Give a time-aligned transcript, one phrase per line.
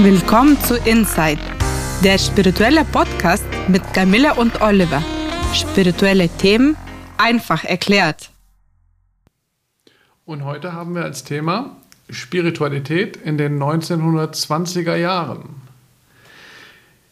[0.00, 1.40] Willkommen zu Inside,
[2.04, 5.02] der spirituelle Podcast mit Camilla und Oliver.
[5.52, 6.76] Spirituelle Themen
[7.16, 8.30] einfach erklärt.
[10.24, 15.62] Und heute haben wir als Thema Spiritualität in den 1920er Jahren.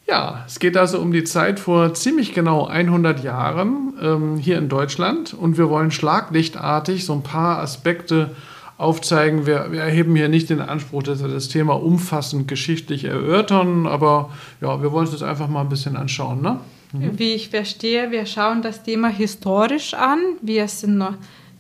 [0.07, 4.69] Ja, es geht also um die Zeit vor ziemlich genau 100 Jahren ähm, hier in
[4.69, 8.37] Deutschland und wir wollen schlaglichtartig so ein paar Aspekte
[8.79, 9.47] aufzeigen.
[9.47, 14.31] Wir, wir, erheben hier nicht den Anspruch, dass wir das Thema umfassend geschichtlich erörtern, aber
[14.61, 16.43] ja, wir wollen uns das einfach mal ein bisschen anschauen.
[16.43, 16.61] Ne?
[16.93, 17.19] Mhm.
[17.19, 21.03] Wie ich verstehe, wir schauen das Thema historisch an, wie es in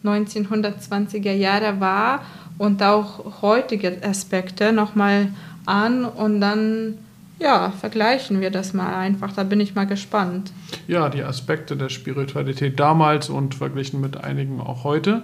[0.05, 2.21] 1920er Jahren war
[2.59, 5.29] und auch heutige Aspekte nochmal
[5.65, 6.99] an und dann
[7.39, 9.33] ja, vergleichen wir das mal einfach.
[9.33, 10.53] Da bin ich mal gespannt.
[10.89, 15.23] Ja, die Aspekte der Spiritualität damals und verglichen mit einigen auch heute.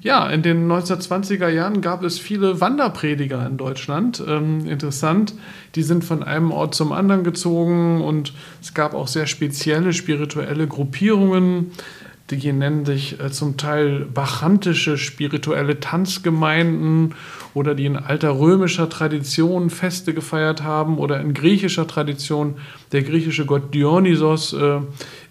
[0.00, 4.22] Ja, in den 1920er Jahren gab es viele Wanderprediger in Deutschland.
[4.26, 5.34] Ähm, interessant,
[5.74, 8.32] die sind von einem Ort zum anderen gezogen und
[8.62, 11.72] es gab auch sehr spezielle spirituelle Gruppierungen.
[12.30, 17.14] Die nennen sich äh, zum Teil bachantische spirituelle Tanzgemeinden
[17.54, 22.56] oder die in alter römischer Tradition Feste gefeiert haben oder in griechischer Tradition.
[22.92, 24.80] Der griechische Gott Dionysos äh,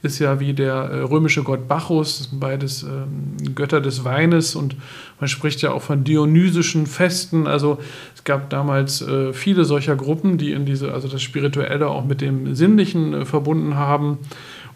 [0.02, 4.76] ist ja wie der äh, römische Gott Bacchus, beides ähm, Götter des Weines und
[5.20, 7.46] man spricht ja auch von dionysischen Festen.
[7.46, 7.78] Also
[8.16, 12.22] es gab damals äh, viele solcher Gruppen, die in diese, also das Spirituelle auch mit
[12.22, 14.18] dem Sinnlichen äh, verbunden haben.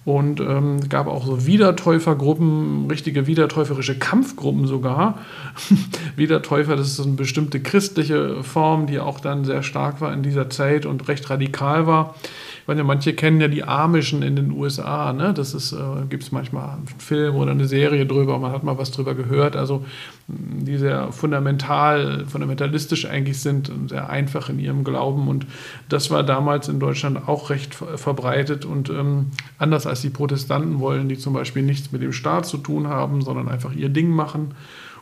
[0.04, 5.20] Und ähm, gab auch so Wiedertäufergruppen, richtige wiedertäuferische Kampfgruppen sogar.
[6.16, 10.24] Wiedertäufer, das ist so eine bestimmte christliche Form, die auch dann sehr stark war in
[10.24, 12.16] dieser Zeit und recht radikal war.
[12.62, 15.34] Ich meine, manche kennen ja die Amischen in den USA, ne?
[15.34, 18.78] Das ist, äh, gibt es manchmal einen Film oder eine Serie drüber, man hat mal
[18.78, 19.56] was drüber gehört.
[19.56, 19.86] Also
[20.32, 25.28] die sehr fundamental, fundamentalistisch eigentlich sind und sehr einfach in ihrem Glauben.
[25.28, 25.46] Und
[25.90, 29.28] das war damals in Deutschland auch recht verbreitet und ähm,
[29.58, 33.22] anders als die Protestanten wollen, die zum Beispiel nichts mit dem Staat zu tun haben,
[33.22, 34.54] sondern einfach ihr Ding machen.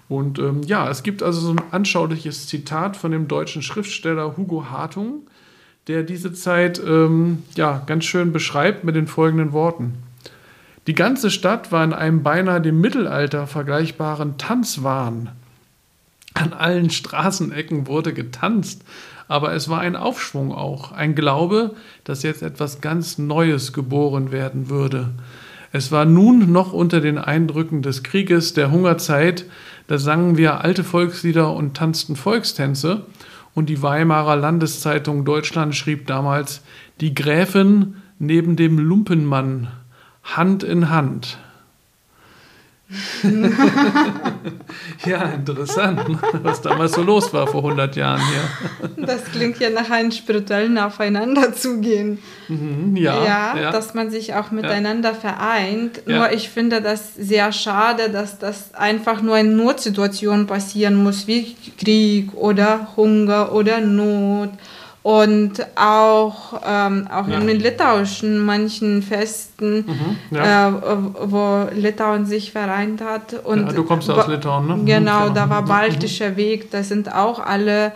[0.08, 4.66] Und ähm, ja, es gibt also so ein anschauliches Zitat von dem deutschen Schriftsteller Hugo
[4.72, 5.28] Hartung,
[5.88, 9.94] der diese Zeit ähm, ja, ganz schön beschreibt mit den folgenden Worten.
[10.90, 15.30] Die ganze Stadt war in einem beinahe dem Mittelalter vergleichbaren Tanzwahn.
[16.34, 18.84] An allen Straßenecken wurde getanzt,
[19.28, 24.72] aber es war ein Aufschwung auch, ein Glaube, dass jetzt etwas ganz Neues geboren werden
[24.72, 25.12] würde.
[25.72, 29.46] Es war nun noch unter den Eindrücken des Krieges, der Hungerzeit,
[29.86, 33.06] da sangen wir alte Volkslieder und tanzten Volkstänze,
[33.54, 36.64] und die Weimarer Landeszeitung Deutschland schrieb damals,
[37.00, 39.68] die Gräfin neben dem Lumpenmann
[40.24, 41.38] Hand in Hand.
[45.06, 46.02] ja, interessant,
[46.42, 49.06] was damals so los war vor 100 Jahren hier.
[49.06, 52.18] Das klingt ja nach einem spirituellen Aufeinanderzugehen.
[52.48, 55.16] Mhm, ja, ja, ja, dass man sich auch miteinander ja.
[55.16, 56.08] vereint.
[56.08, 61.56] Nur ich finde das sehr schade, dass das einfach nur in Notsituationen passieren muss, wie
[61.78, 64.50] Krieg oder Hunger oder Not
[65.02, 67.38] und auch, ähm, auch ja.
[67.38, 70.70] in den litauischen manchen Festen, mhm, ja.
[70.70, 70.72] äh,
[71.22, 73.34] wo Litauen sich vereint hat.
[73.46, 74.80] Und ja, du kommst aus Litauen, ne?
[74.86, 75.30] Genau, genau.
[75.34, 75.68] da war mhm.
[75.68, 76.38] Baltischer mhm.
[76.38, 77.94] Weg, da sind auch alle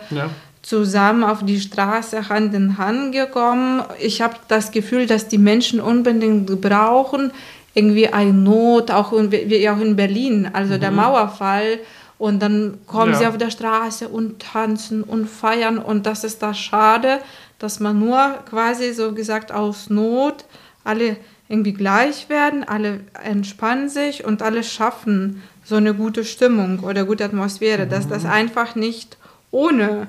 [0.62, 3.82] zusammen auf die Straße Hand in Hand gekommen.
[4.00, 7.32] Ich habe das Gefühl, dass die Menschen unbedingt brauchen,
[7.74, 10.96] irgendwie eine Not, auch in, wie auch in Berlin, also der mhm.
[10.96, 11.80] Mauerfall
[12.18, 13.18] und dann kommen ja.
[13.18, 15.78] sie auf der Straße und tanzen und feiern.
[15.78, 17.20] Und das ist da schade,
[17.58, 20.44] dass man nur quasi so gesagt aus Not
[20.84, 21.16] alle
[21.48, 27.24] irgendwie gleich werden, alle entspannen sich und alle schaffen so eine gute Stimmung oder gute
[27.24, 27.90] Atmosphäre, mhm.
[27.90, 29.16] dass das einfach nicht
[29.50, 30.08] ohne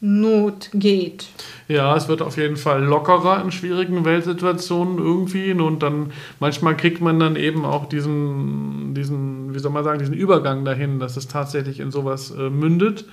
[0.00, 1.28] Not geht.
[1.68, 7.00] Ja, es wird auf jeden Fall lockerer in schwierigen Weltsituationen irgendwie und dann manchmal kriegt
[7.00, 11.28] man dann eben auch diesen, diesen, wie soll man sagen, diesen Übergang dahin, dass es
[11.28, 13.06] tatsächlich in sowas äh, mündet.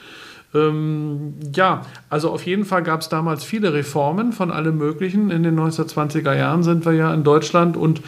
[0.54, 5.32] Ähm, ja, also auf jeden Fall gab es damals viele Reformen von allem Möglichen.
[5.32, 8.02] In den 1920er Jahren sind wir ja in Deutschland und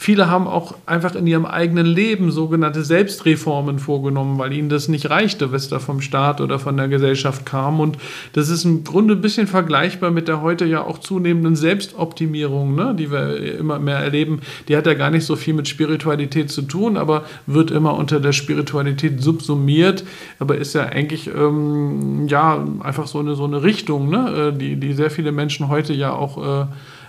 [0.00, 5.10] Viele haben auch einfach in ihrem eigenen Leben sogenannte Selbstreformen vorgenommen, weil ihnen das nicht
[5.10, 7.80] reichte, was da vom Staat oder von der Gesellschaft kam.
[7.80, 7.98] Und
[8.32, 12.94] das ist im Grunde ein bisschen vergleichbar mit der heute ja auch zunehmenden Selbstoptimierung, ne,
[12.98, 14.40] die wir immer mehr erleben.
[14.68, 18.20] Die hat ja gar nicht so viel mit Spiritualität zu tun, aber wird immer unter
[18.20, 20.04] der Spiritualität subsumiert.
[20.38, 24.76] Aber ist ja eigentlich ähm, ja einfach so eine, so eine Richtung, ne, äh, die,
[24.76, 26.66] die sehr viele Menschen heute ja auch äh,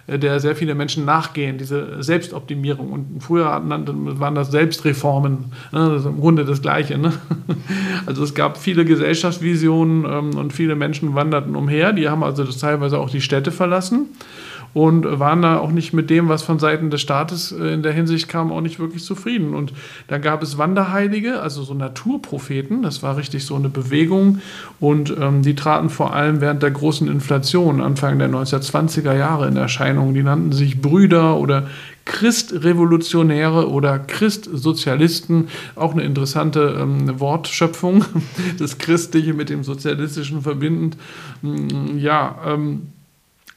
[0.08, 2.92] der sehr viele Menschen nachgehen, diese Selbstoptimierung.
[2.92, 5.92] Und früher waren das Selbstreformen, ne?
[5.94, 6.98] das im Grunde das Gleiche.
[6.98, 7.14] Ne?
[8.06, 12.98] Also es gab viele Gesellschaftsvisionen ähm, und viele Menschen wanderten umher, die haben also teilweise
[12.98, 14.08] auch die Städte verlassen
[14.74, 17.92] und waren da auch nicht mit dem, was von Seiten des Staates äh, in der
[17.92, 19.54] Hinsicht kam, auch nicht wirklich zufrieden.
[19.54, 19.74] Und
[20.08, 24.40] da gab es Wanderheilige, also so Naturpropheten, das war richtig so eine Bewegung
[24.80, 29.58] und ähm, die traten vor allem während der großen Inflation Anfang der 1920er Jahre in
[29.58, 30.14] Erscheinung.
[30.14, 31.68] Die nannten sich Brüder oder
[32.06, 38.06] Christrevolutionäre oder Christsozialisten, auch eine interessante ähm, Wortschöpfung,
[38.58, 40.98] das Christliche mit dem Sozialistischen verbindend.
[41.42, 42.88] Mm, ja, ähm,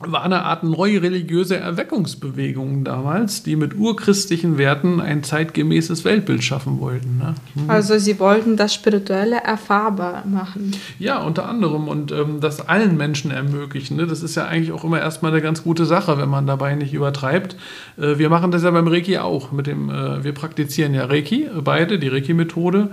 [0.06, 6.80] war eine Art neue religiöse Erweckungsbewegung damals, die mit urchristlichen Werten ein zeitgemäßes Weltbild schaffen
[6.80, 7.18] wollten.
[7.18, 7.34] Ne?
[7.54, 7.70] Mhm.
[7.70, 10.72] Also sie wollten das Spirituelle erfahrbar machen.
[10.98, 13.96] Ja, unter anderem und ähm, das allen Menschen ermöglichen.
[13.96, 14.06] Ne?
[14.06, 16.92] Das ist ja eigentlich auch immer erstmal eine ganz gute Sache, wenn man dabei nicht
[16.92, 17.56] übertreibt.
[17.96, 19.52] Äh, wir machen das ja beim Reiki auch.
[19.52, 22.90] Mit dem, äh, wir praktizieren ja Reiki, beide, die Reiki-Methode.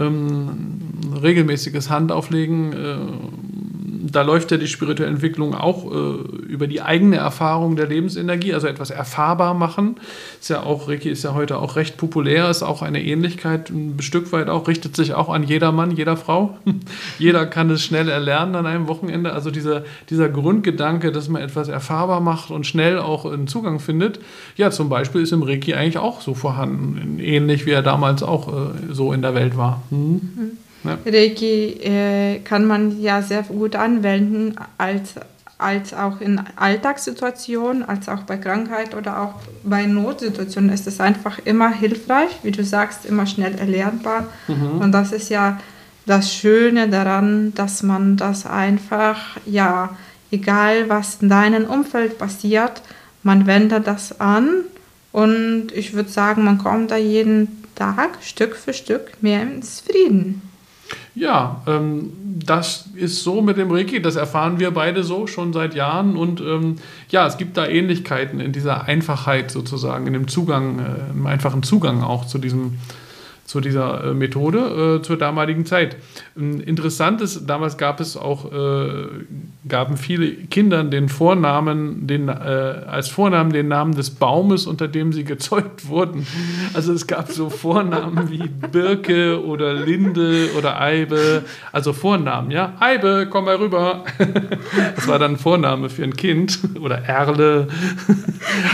[0.00, 0.80] Ähm,
[1.22, 2.96] regelmäßiges Handauflegen äh,
[4.10, 6.14] da läuft ja die spirituelle Entwicklung auch äh,
[6.46, 9.96] über die eigene Erfahrung der Lebensenergie, also etwas erfahrbar machen.
[10.40, 13.96] Ist ja auch, Reiki ist ja heute auch recht populär, ist auch eine Ähnlichkeit, ein
[14.00, 16.58] Stück weit auch, richtet sich auch an jeder Mann, jeder Frau.
[17.18, 19.32] Jeder kann es schnell erlernen an einem Wochenende.
[19.32, 24.20] Also dieser, dieser Grundgedanke, dass man etwas erfahrbar macht und schnell auch einen Zugang findet,
[24.56, 28.48] ja, zum Beispiel ist im Reiki eigentlich auch so vorhanden, ähnlich wie er damals auch
[28.48, 29.82] äh, so in der Welt war.
[29.90, 29.98] Hm?
[29.98, 30.63] Mhm.
[30.84, 30.98] Ja.
[31.04, 35.14] Reiki äh, kann man ja sehr gut anwenden, als,
[35.58, 41.38] als auch in Alltagssituationen, als auch bei Krankheit oder auch bei Notsituationen ist es einfach
[41.44, 44.28] immer hilfreich, wie du sagst, immer schnell erlernbar.
[44.46, 44.80] Mhm.
[44.80, 45.58] Und das ist ja
[46.06, 49.96] das Schöne daran, dass man das einfach, ja,
[50.30, 52.82] egal was in deinem Umfeld passiert,
[53.22, 54.64] man wendet das an
[55.12, 60.42] und ich würde sagen, man kommt da jeden Tag Stück für Stück mehr ins Frieden.
[61.14, 62.12] Ja, ähm,
[62.44, 66.40] das ist so mit dem Reiki, das erfahren wir beide so schon seit Jahren und
[66.40, 66.76] ähm,
[67.08, 71.62] ja, es gibt da Ähnlichkeiten in dieser Einfachheit sozusagen, in dem Zugang, äh, im einfachen
[71.62, 72.78] Zugang auch zu diesem
[73.54, 75.96] zu dieser äh, Methode äh, zur damaligen Zeit.
[76.36, 79.06] Ähm, interessant ist, damals gab es auch, äh,
[79.68, 85.12] gaben viele Kindern den Vornamen, den, äh, als Vornamen den Namen des Baumes, unter dem
[85.12, 86.26] sie gezeugt wurden.
[86.72, 92.72] Also es gab so Vornamen wie Birke oder Linde oder Eibe, also Vornamen, ja.
[92.80, 94.04] Eibe, komm mal rüber.
[94.96, 97.68] Das war dann ein Vorname für ein Kind oder Erle.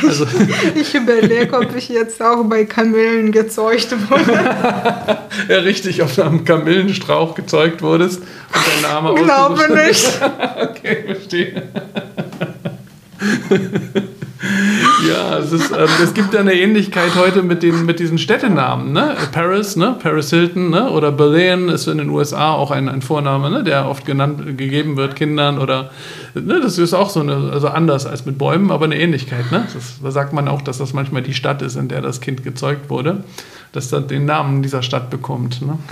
[0.07, 0.27] Also,
[0.75, 4.39] ich überlege, ob ich jetzt auch bei Kamelen gezeugt wurde.
[5.49, 10.09] ja, richtig, auf einem Kamillenstrauch gezeugt wurdest und dein Name Glaube nicht.
[10.63, 11.63] okay, verstehe.
[15.09, 18.93] Ja, es, ist, ähm, es gibt ja eine Ähnlichkeit heute mit, den, mit diesen Städtenamen.
[18.93, 19.17] Ne?
[19.33, 19.97] Paris, ne?
[20.01, 20.91] Paris Hilton ne?
[20.91, 23.65] oder Berlin ist in den USA auch ein, ein Vorname, ne?
[23.65, 25.91] der oft genannt, gegeben wird Kindern oder
[26.35, 26.61] ne?
[26.61, 29.51] das ist auch so eine, also anders als mit Bäumen, aber eine Ähnlichkeit.
[29.51, 29.67] Ne?
[29.73, 32.45] Das, da sagt man auch, dass das manchmal die Stadt ist, in der das Kind
[32.45, 33.25] gezeugt wurde
[33.73, 35.63] das dann den Namen dieser Stadt bekommt.
[35.63, 35.79] Ne?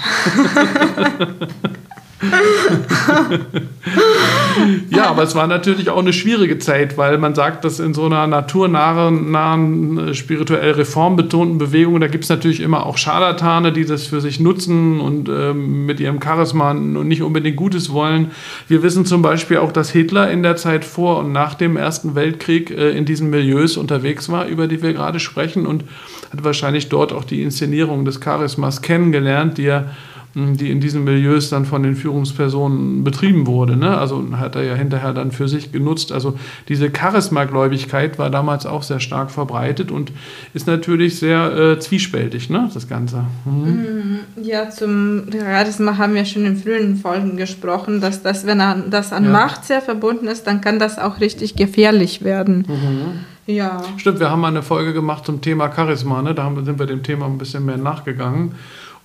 [4.90, 8.06] ja, aber es war natürlich auch eine schwierige Zeit, weil man sagt, dass in so
[8.06, 14.08] einer naturnahen, nahen, spirituell reformbetonten Bewegung, da gibt es natürlich immer auch Scharlatane, die das
[14.08, 18.32] für sich nutzen und ähm, mit ihrem Charisma nicht unbedingt Gutes wollen.
[18.66, 22.16] Wir wissen zum Beispiel auch, dass Hitler in der Zeit vor und nach dem Ersten
[22.16, 25.84] Weltkrieg äh, in diesen Milieus unterwegs war, über die wir gerade sprechen und
[26.32, 29.94] hat wahrscheinlich dort auch die Inszenierung des Charismas kennengelernt, die er
[30.34, 33.76] die in diesen Milieus dann von den Führungspersonen betrieben wurde.
[33.76, 33.96] Ne?
[33.96, 36.12] Also hat er ja hinterher dann für sich genutzt.
[36.12, 40.12] Also diese Charismagläubigkeit war damals auch sehr stark verbreitet und
[40.54, 42.70] ist natürlich sehr äh, zwiespältig, ne?
[42.72, 43.24] das Ganze.
[43.44, 44.20] Mhm.
[44.42, 48.58] Ja, zum Charisma haben wir schon in frühen Folgen gesprochen, dass das, wenn
[48.90, 49.30] das an ja.
[49.30, 52.66] Macht sehr verbunden ist, dann kann das auch richtig gefährlich werden.
[52.68, 53.52] Mhm.
[53.52, 53.82] Ja.
[53.96, 56.34] Stimmt, wir haben mal eine Folge gemacht zum Thema Charisma, ne?
[56.34, 58.54] da sind wir dem Thema ein bisschen mehr nachgegangen.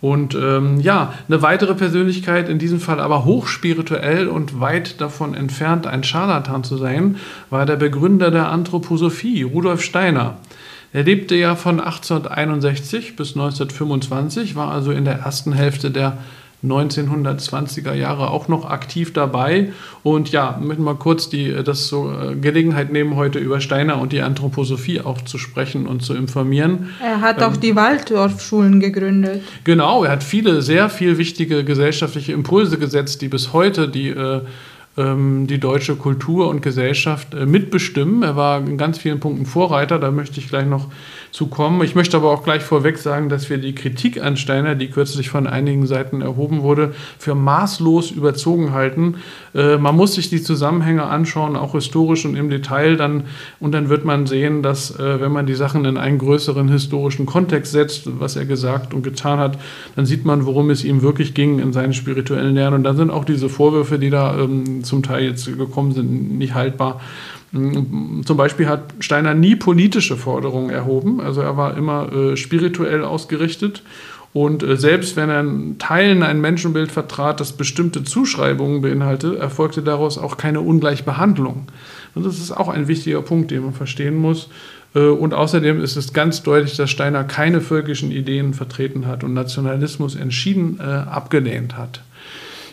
[0.04, 5.88] Und ähm, ja, eine weitere Persönlichkeit, in diesem Fall aber hochspirituell und weit davon entfernt,
[5.88, 7.16] ein Scharlatan zu sein,
[7.50, 10.40] war der Begründer der Anthroposophie, Rudolf Steiner.
[10.92, 16.18] Er lebte ja von 1861 bis 1925, war also in der ersten Hälfte der
[16.64, 19.74] 1920er Jahre auch noch aktiv dabei.
[20.02, 24.14] Und ja, möchten wir kurz die, das so äh, Gelegenheit nehmen, heute über Steiner und
[24.14, 26.90] die Anthroposophie auch zu sprechen und zu informieren.
[27.04, 29.42] Er hat ähm, auch die Waldorfschulen gegründet.
[29.64, 34.42] Genau, er hat viele, sehr viel wichtige gesellschaftliche Impulse gesetzt, die bis heute die äh,
[34.96, 38.22] die deutsche Kultur und Gesellschaft äh, mitbestimmen.
[38.22, 40.88] Er war in ganz vielen Punkten Vorreiter, da möchte ich gleich noch
[41.32, 41.84] zu kommen.
[41.84, 45.32] Ich möchte aber auch gleich vorweg sagen, dass wir die Kritik an Steiner, die kürzlich
[45.32, 49.16] von einigen Seiten erhoben wurde, für maßlos überzogen halten.
[49.56, 53.24] Äh, man muss sich die Zusammenhänge anschauen, auch historisch und im Detail, dann,
[53.60, 57.26] und dann wird man sehen, dass äh, wenn man die Sachen in einen größeren historischen
[57.26, 59.58] Kontext setzt, was er gesagt und getan hat,
[59.96, 62.76] dann sieht man, worum es ihm wirklich ging in seinen spirituellen Lehren.
[62.76, 66.54] Und dann sind auch diese Vorwürfe, die da ähm, zum Teil jetzt gekommen sind, nicht
[66.54, 67.02] haltbar.
[67.52, 73.04] Mm, zum Beispiel hat Steiner nie politische Forderungen erhoben, also er war immer äh, spirituell
[73.04, 73.84] ausgerichtet.
[74.34, 79.84] Und äh, selbst wenn er in Teilen ein Menschenbild vertrat, das bestimmte Zuschreibungen beinhaltet, erfolgte
[79.84, 81.68] daraus auch keine Ungleichbehandlung.
[82.16, 84.50] Und das ist auch ein wichtiger Punkt, den man verstehen muss.
[84.96, 89.34] Äh, und außerdem ist es ganz deutlich, dass Steiner keine völkischen Ideen vertreten hat und
[89.34, 92.02] Nationalismus entschieden äh, abgelehnt hat.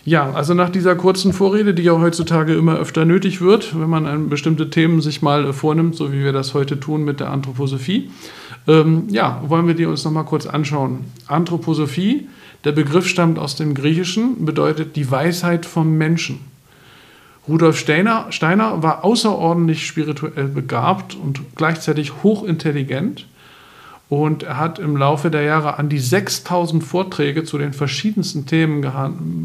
[0.04, 4.06] Ja, also nach dieser kurzen Vorrede, die ja heutzutage immer öfter nötig wird, wenn man
[4.06, 7.30] an bestimmte Themen sich mal äh, vornimmt, so wie wir das heute tun mit der
[7.30, 8.10] Anthroposophie,
[8.66, 11.04] ähm, ja, wollen wir die uns nochmal kurz anschauen.
[11.26, 12.28] Anthroposophie,
[12.64, 16.40] der Begriff stammt aus dem Griechischen, bedeutet die Weisheit vom Menschen.
[17.46, 23.26] Rudolf Steiner, Steiner war außerordentlich spirituell begabt und gleichzeitig hochintelligent.
[24.10, 28.82] Und er hat im Laufe der Jahre an die 6000 Vorträge zu den verschiedensten Themen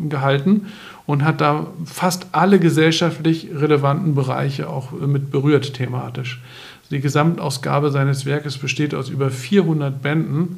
[0.09, 0.65] gehalten
[1.05, 6.41] und hat da fast alle gesellschaftlich relevanten Bereiche auch mit berührt thematisch.
[6.89, 10.57] Die Gesamtausgabe seines Werkes besteht aus über 400 Bänden.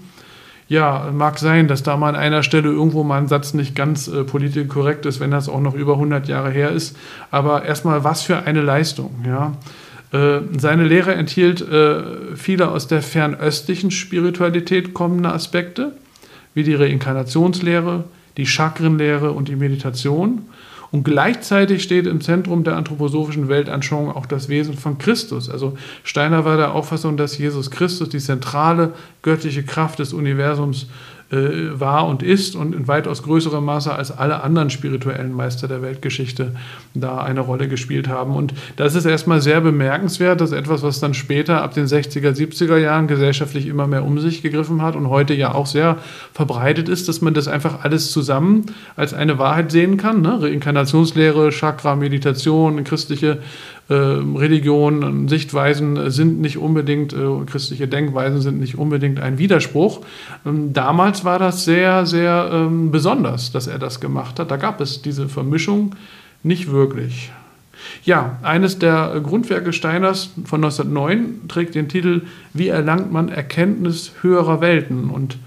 [0.69, 4.07] Ja, mag sein, dass da mal an einer Stelle irgendwo mal ein Satz nicht ganz
[4.07, 6.97] äh, politisch korrekt ist, wenn das auch noch über 100 Jahre her ist.
[7.29, 9.53] Aber erstmal, was für eine Leistung, ja.
[10.11, 15.93] Äh, seine Lehre enthielt äh, viele aus der fernöstlichen Spiritualität kommende Aspekte,
[16.53, 18.05] wie die Reinkarnationslehre,
[18.37, 20.43] die Chakrenlehre und die Meditation.
[20.89, 25.49] Und gleichzeitig steht im Zentrum der anthroposophischen Weltanschauung auch das Wesen von Christus.
[25.49, 30.87] Also Steiner war der Auffassung, dass Jesus Christus die zentrale göttliche Kraft des Universums
[31.31, 35.81] äh, war und ist und in weitaus größerem Maße als alle anderen spirituellen Meister der
[35.81, 36.53] Weltgeschichte
[36.93, 38.35] da eine Rolle gespielt haben.
[38.35, 42.77] Und das ist erstmal sehr bemerkenswert, dass etwas, was dann später ab den 60er, 70er
[42.77, 45.97] Jahren gesellschaftlich immer mehr um sich gegriffen hat und heute ja auch sehr
[46.33, 48.65] verbreitet ist, dass man das einfach alles zusammen
[48.95, 50.21] als eine Wahrheit sehen kann.
[50.21, 50.41] Ne?
[50.41, 53.39] Reinkarnationslehre, Chakra, Meditation, christliche
[53.93, 60.01] Religionen, Sichtweisen sind nicht unbedingt, äh, christliche Denkweisen sind nicht unbedingt ein Widerspruch.
[60.45, 64.51] Ähm, damals war das sehr, sehr ähm, besonders, dass er das gemacht hat.
[64.51, 65.95] Da gab es diese Vermischung
[66.43, 67.31] nicht wirklich.
[68.03, 74.61] Ja, eines der Grundwerke Steiners von 1909 trägt den Titel Wie erlangt man Erkenntnis höherer
[74.61, 75.09] Welten?
[75.09, 75.37] Und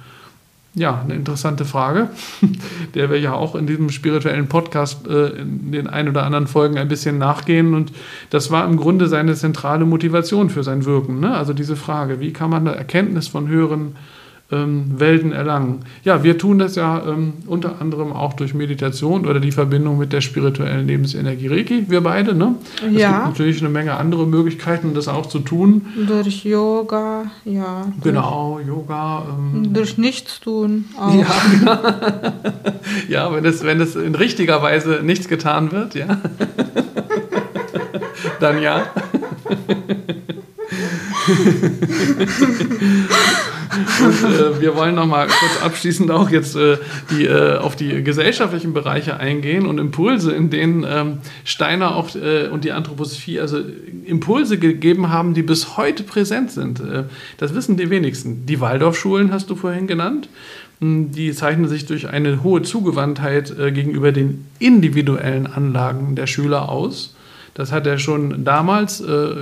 [0.75, 2.11] ja, eine interessante Frage,
[2.95, 6.79] der wir ja auch in diesem spirituellen Podcast äh, in den ein oder anderen Folgen
[6.79, 7.75] ein bisschen nachgehen.
[7.75, 7.93] Und
[8.31, 11.19] das war im Grunde seine zentrale Motivation für sein Wirken.
[11.21, 11.35] Ne?
[11.35, 13.97] Also diese Frage, wie kann man eine Erkenntnis von höheren
[14.53, 15.81] ähm, Welten erlangen.
[16.05, 20.13] Ja, wir tun das ja ähm, unter anderem auch durch Meditation oder die Verbindung mit
[20.13, 22.35] der spirituellen Lebensenergie Reiki, wir beide.
[22.35, 22.55] Ne?
[22.77, 23.13] Es ja.
[23.13, 25.87] gibt natürlich eine Menge andere Möglichkeiten, das auch zu tun.
[26.07, 27.87] Durch Yoga, ja.
[28.03, 29.25] Genau, durch, Yoga.
[29.31, 31.15] Ähm, durch Nichtstun auch.
[31.15, 31.79] Ja, genau.
[33.09, 36.07] ja wenn, es, wenn es in richtiger Weise nichts getan wird, ja.
[38.41, 38.85] Dann ja.
[43.73, 46.79] Und äh, wir wollen noch mal kurz abschließend auch jetzt äh,
[47.11, 52.49] die, äh, auf die gesellschaftlichen Bereiche eingehen und Impulse, in denen ähm, Steiner auch äh,
[52.49, 53.61] und die Anthroposophie also
[54.05, 56.81] Impulse gegeben haben, die bis heute präsent sind.
[56.81, 57.05] Äh,
[57.39, 58.47] das wissen die wenigsten.
[58.47, 60.29] Die Waldorfschulen hast du vorhin genannt.
[60.81, 66.69] Hm, die zeichnen sich durch eine hohe Zugewandtheit äh, gegenüber den individuellen Anlagen der Schüler
[66.69, 67.15] aus.
[67.55, 69.35] Das hat er schon damals äh,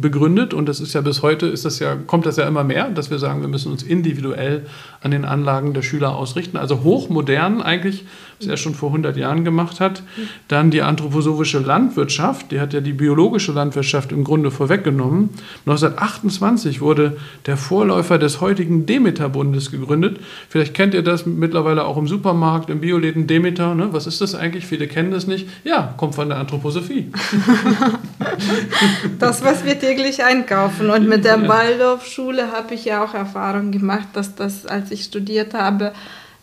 [0.00, 2.90] begründet und das ist ja bis heute ist das ja, kommt das ja immer mehr,
[2.90, 4.66] dass wir sagen, wir müssen uns individuell
[5.02, 6.56] an den Anlagen der Schüler ausrichten.
[6.56, 8.04] Also hochmodern eigentlich,
[8.38, 10.02] was er schon vor 100 Jahren gemacht hat.
[10.48, 15.30] Dann die anthroposophische Landwirtschaft, die hat ja die biologische Landwirtschaft im Grunde vorweggenommen.
[15.66, 17.16] 1928 wurde
[17.46, 20.20] der Vorläufer des heutigen Demeter-Bundes gegründet.
[20.48, 23.74] Vielleicht kennt ihr das mittlerweile auch im Supermarkt, im Bioläden Demeter.
[23.74, 23.88] Ne?
[23.92, 24.66] Was ist das eigentlich?
[24.66, 25.48] Viele kennen das nicht.
[25.64, 27.10] Ja, kommt von der Anthroposophie.
[29.18, 30.90] das, was wir täglich einkaufen.
[30.90, 35.54] Und mit der Waldorfschule habe ich ja auch Erfahrung gemacht, dass das, als ich studiert
[35.54, 35.92] habe,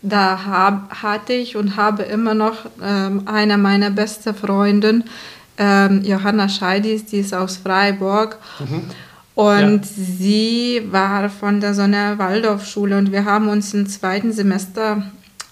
[0.02, 5.04] da hab, hatte ich und habe immer noch ähm, eine meiner besten Freundinnen,
[5.58, 8.38] ähm, Johanna Scheidis, die ist aus Freiburg.
[8.58, 8.82] Mhm.
[9.34, 9.92] Und ja.
[9.94, 15.02] sie war von der Sonne Waldorfschule und wir haben uns im zweiten Semester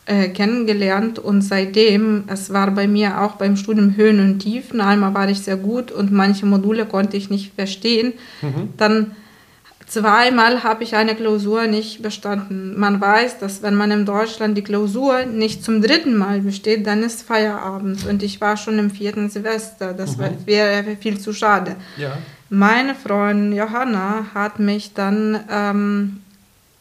[0.08, 5.12] äh, kennengelernt und seitdem, es war bei mir auch beim Studium Höhen und Tiefen, einmal
[5.12, 8.70] war ich sehr gut und manche Module konnte ich nicht verstehen, mhm.
[8.78, 9.12] dann
[9.86, 12.78] zweimal habe ich eine Klausur nicht bestanden.
[12.78, 17.02] Man weiß, dass wenn man in Deutschland die Klausur nicht zum dritten Mal besteht, dann
[17.02, 20.46] ist Feierabend und ich war schon im vierten Semester, das mhm.
[20.46, 21.76] wäre viel zu schade.
[21.98, 22.16] Ja.
[22.48, 26.20] Meine Freundin Johanna hat mich dann ähm,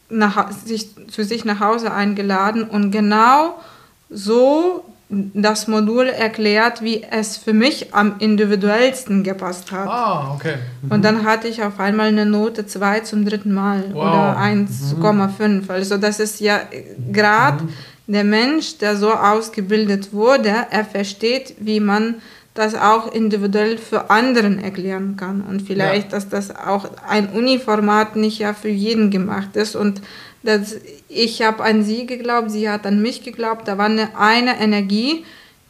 [0.10, 3.56] nach, sich, zu sich nach Hause eingeladen und genau
[4.10, 9.88] so das Modul erklärt, wie es für mich am individuellsten gepasst hat.
[9.88, 10.56] Ah, okay.
[10.82, 10.92] Mhm.
[10.92, 14.04] Und dann hatte ich auf einmal eine Note 2 zum dritten Mal wow.
[14.04, 15.48] oder 1,5.
[15.48, 15.64] Mhm.
[15.70, 16.60] Also das ist ja
[17.12, 17.70] gerade mhm.
[18.08, 22.16] der Mensch, der so ausgebildet wurde, er versteht, wie man
[22.58, 25.42] das auch individuell für anderen erklären kann.
[25.42, 26.18] Und vielleicht, ja.
[26.18, 29.76] dass das auch ein Uniformat nicht ja für jeden gemacht ist.
[29.76, 30.02] Und
[30.44, 30.76] das,
[31.08, 33.68] ich habe an sie geglaubt, sie hat an mich geglaubt.
[33.68, 35.24] Da war eine, eine Energie,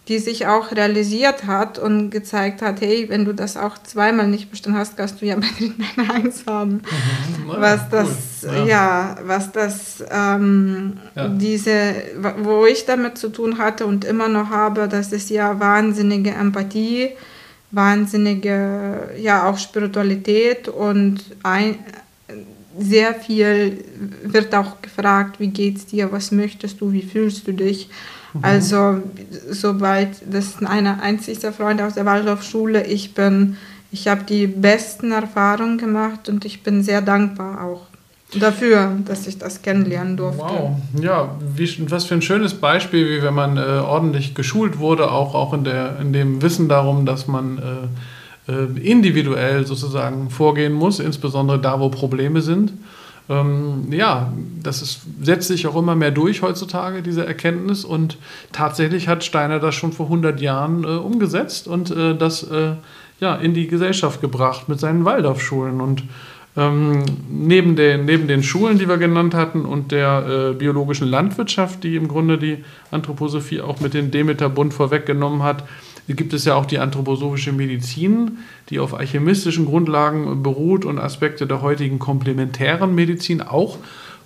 [0.08, 4.50] die sich auch realisiert hat und gezeigt hat, hey, wenn du das auch zweimal nicht
[4.50, 6.74] bestanden hast, kannst du ja bei dritten eine Eins haben.
[6.74, 7.50] Mhm.
[7.50, 8.08] Ja, was das,
[8.44, 8.54] cool.
[8.56, 8.66] ja.
[8.66, 9.16] ja.
[9.24, 11.28] was das, ähm, ja.
[11.28, 11.96] diese,
[12.40, 17.10] wo ich damit zu tun hatte und immer noch habe, das ist ja wahnsinnige Empathie,
[17.72, 21.80] wahnsinnige, ja auch Spiritualität und ein,
[22.80, 23.84] sehr viel
[24.24, 27.90] wird auch gefragt, wie geht's dir, was möchtest du, wie fühlst du dich.
[28.38, 28.44] Mhm.
[28.44, 29.02] Also
[29.52, 33.58] sobald, das ist eine einzigste Freund aus der Waldorfschule, ich bin,
[33.92, 37.82] ich habe die besten Erfahrungen gemacht und ich bin sehr dankbar auch
[38.40, 40.42] dafür, dass ich das kennenlernen durfte.
[40.42, 45.12] Wow, ja, wie, was für ein schönes Beispiel, wie wenn man äh, ordentlich geschult wurde,
[45.12, 50.74] auch, auch in, der, in dem Wissen darum, dass man äh, äh, individuell sozusagen vorgehen
[50.74, 52.74] muss, insbesondere da, wo Probleme sind.
[53.30, 54.32] Ähm, ja,
[54.64, 57.84] das ist, setzt sich auch immer mehr durch heutzutage, diese Erkenntnis.
[57.84, 58.18] Und
[58.52, 62.74] tatsächlich hat Steiner das schon vor 100 Jahren äh, umgesetzt und äh, das äh,
[63.20, 65.82] ja, in die Gesellschaft gebracht mit seinen Waldorfschulen.
[65.82, 66.04] Und
[66.56, 71.84] ähm, neben, den, neben den Schulen, die wir genannt hatten, und der äh, biologischen Landwirtschaft,
[71.84, 75.64] die im Grunde die Anthroposophie auch mit dem Demeter-Bund vorweggenommen hat,
[76.16, 78.40] gibt es ja auch die anthroposophische Medizin,
[78.70, 83.78] die auf alchemistischen Grundlagen beruht und Aspekte der heutigen komplementären Medizin auch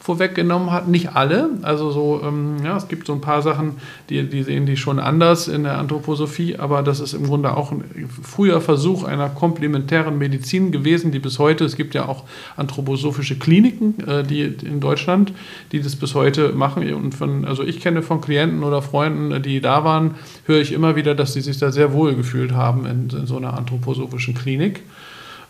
[0.02, 0.88] vorweggenommen hat.
[0.88, 3.74] Nicht alle, also so, ähm, ja, es gibt so ein paar Sachen,
[4.10, 7.72] die, die sehen die schon anders in der Anthroposophie, aber das ist im Grunde auch
[7.72, 12.24] ein früher Versuch einer komplementären Medizin gewesen, die bis heute, es gibt ja auch
[12.58, 15.34] anthroposophische Kliniken, äh, die in Deutschland,
[15.72, 16.92] die das bis heute machen.
[16.94, 20.96] Und von, also ich kenne von Klienten oder Freunden, die da waren, höre ich immer
[20.96, 24.82] wieder, dass sie sich da sehr wohl gefühlt haben in, in so einer anthroposophischen Klinik.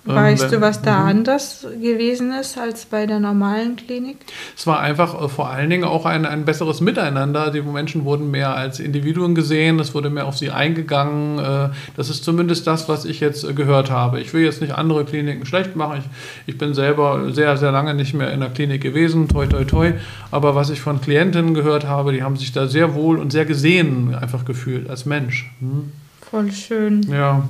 [0.04, 1.10] Weißt ähm, du, was da mhm.
[1.10, 4.18] anders gewesen ist als bei der normalen Klinik?
[4.58, 7.52] Es war einfach äh, vor allen Dingen auch ein, ein besseres Miteinander.
[7.52, 11.38] Die Menschen wurden mehr als Individuen gesehen, es wurde mehr auf sie eingegangen.
[11.38, 14.20] Äh, das ist zumindest das, was ich jetzt äh, gehört habe.
[14.20, 16.00] Ich will jetzt nicht andere Kliniken schlecht machen.
[16.00, 19.66] Ich, ich bin selber sehr, sehr lange nicht mehr in der Klinik gewesen, toi, toi,
[19.66, 19.94] toi.
[20.32, 23.46] Aber was ich von Klientinnen gehört habe, die haben sich da sehr wohl und sehr
[23.46, 25.52] gesehen einfach gefühlt als Mensch.
[25.60, 25.92] Hm?
[26.32, 27.04] Voll schön.
[27.12, 27.44] Ja,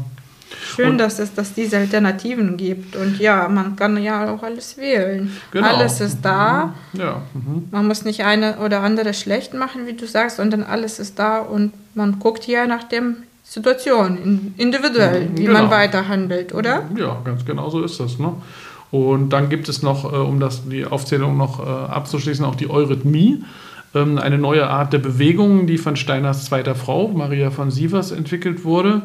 [0.76, 2.96] Schön, und, dass es dass diese Alternativen gibt.
[2.96, 5.32] Und ja, man kann ja auch alles wählen.
[5.52, 5.68] Genau.
[5.68, 6.74] Alles ist da.
[6.94, 7.00] Mhm.
[7.00, 7.22] Ja.
[7.34, 7.68] Mhm.
[7.72, 11.40] Man muss nicht eine oder andere schlecht machen, wie du sagst, sondern alles ist da
[11.40, 13.04] und man guckt ja nach der
[13.44, 15.60] Situation, individuell, wie genau.
[15.60, 16.84] man weiterhandelt, oder?
[16.98, 18.18] Ja, ganz genau so ist das.
[18.18, 18.34] Ne?
[18.92, 22.70] Und dann gibt es noch, äh, um das, die Aufzählung noch äh, abzuschließen, auch die
[22.70, 23.44] Eurythmie
[23.94, 28.64] ähm, eine neue Art der Bewegung, die von Steiners zweiter Frau, Maria von Sievers, entwickelt
[28.64, 29.02] wurde.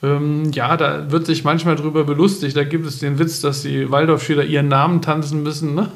[0.00, 2.56] Ähm, ja, da wird sich manchmal drüber belustigt.
[2.56, 5.74] Da gibt es den Witz, dass die Waldorfschüler ihren Namen tanzen müssen.
[5.74, 5.88] Ne?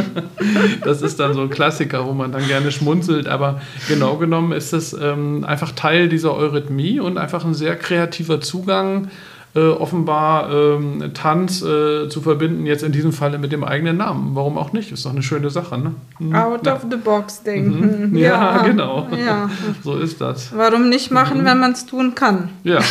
[0.84, 3.28] das ist dann so ein Klassiker, wo man dann gerne schmunzelt.
[3.28, 8.42] Aber genau genommen ist das ähm, einfach Teil dieser Eurythmie und einfach ein sehr kreativer
[8.42, 9.08] Zugang
[9.54, 14.30] äh, offenbar ähm, Tanz äh, zu verbinden, jetzt in diesem Falle mit dem eigenen Namen.
[14.34, 14.92] Warum auch nicht?
[14.92, 15.76] Ist doch eine schöne Sache.
[15.76, 15.94] Ne?
[16.20, 16.34] Mhm.
[16.34, 16.74] Out ja.
[16.74, 18.10] of the box denken.
[18.10, 18.16] Mhm.
[18.16, 19.08] Ja, ja, genau.
[19.10, 19.50] Ja.
[19.82, 20.56] so ist das.
[20.56, 21.46] Warum nicht machen, mhm.
[21.46, 22.50] wenn man es tun kann?
[22.62, 22.78] Ja.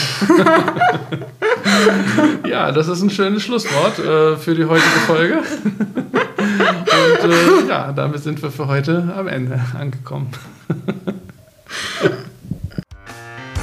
[2.45, 5.37] ja, das ist ein schönes Schlusswort äh, für die heutige Folge.
[6.39, 10.27] Und äh, ja, damit sind wir für heute am Ende angekommen.